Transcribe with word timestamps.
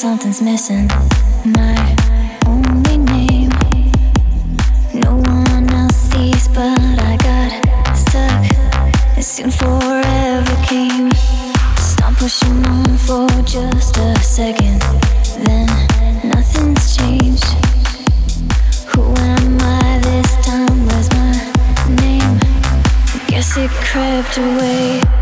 something's 0.00 0.40
missing. 0.40 0.88
My 1.44 1.94
only 2.46 2.96
name. 2.96 3.50
No 4.94 5.16
one 5.16 5.68
else 5.74 5.94
sees, 5.94 6.48
but 6.48 6.80
I 7.10 7.18
got 7.20 7.94
stuck. 7.94 8.42
As 9.18 9.26
soon 9.26 9.50
forever 9.50 10.56
came. 10.64 11.10
Stop 11.76 12.14
pushing 12.14 12.66
on 12.66 12.96
for 12.96 13.28
just 13.42 13.98
a 13.98 14.18
second. 14.20 14.80
Then 15.44 15.68
nothing's 16.30 16.96
changed. 16.96 17.44
Who 18.94 19.02
am 19.02 19.58
I 19.60 20.00
this 20.02 20.32
time? 20.46 20.86
Where's 20.86 21.10
my 21.12 21.32
name? 22.00 22.38
Guess 23.28 23.58
it 23.58 23.70
crept 23.84 24.38
away. 24.38 25.19